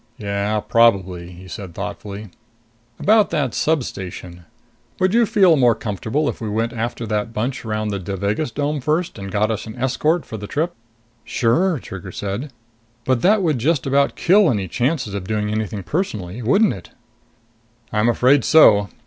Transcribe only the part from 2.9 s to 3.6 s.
"About that